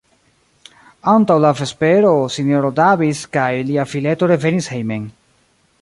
Antaŭ 1.11 1.35
la 1.43 1.51
vespero 1.59 2.13
S-ro 2.37 2.73
Davis 2.81 3.23
kaj 3.39 3.47
lia 3.69 3.87
fileto 3.93 4.31
revenis 4.33 4.73
hejmen. 4.75 5.07